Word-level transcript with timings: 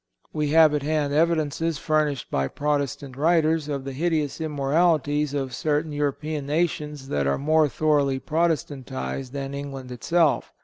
We 0.33 0.47
have 0.47 0.73
at 0.73 0.81
hand 0.81 1.13
evidences, 1.13 1.77
furnished 1.77 2.31
by 2.31 2.47
Protestant 2.47 3.15
writers, 3.15 3.67
of 3.69 3.83
the 3.83 3.93
hideous 3.93 4.41
immoralities 4.41 5.35
of 5.35 5.53
certain 5.53 5.91
European 5.91 6.47
nations 6.47 7.07
that 7.09 7.27
are 7.27 7.37
more 7.37 7.69
thoroughly 7.69 8.19
Protestantized 8.19 9.31
than 9.31 9.53
England 9.53 9.91
itself. 9.91 10.53